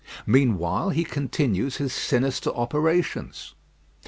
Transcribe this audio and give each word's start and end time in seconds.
Meanwhile 0.25 0.89
he 0.89 1.03
continues 1.03 1.77
his 1.77 1.93
sinister 1.93 2.49
operations. 2.49 3.53